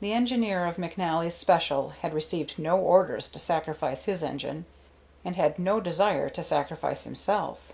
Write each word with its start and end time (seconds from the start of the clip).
The 0.00 0.14
engineer 0.14 0.64
of 0.64 0.76
McNally's 0.78 1.34
special 1.34 1.90
had 2.00 2.14
received 2.14 2.58
no 2.58 2.78
orders 2.78 3.28
to 3.28 3.38
sacrifice 3.38 4.04
his 4.04 4.22
engine, 4.22 4.64
and 5.22 5.36
had 5.36 5.58
no 5.58 5.82
desire 5.82 6.30
to 6.30 6.42
sacrifice 6.42 7.04
himself. 7.04 7.70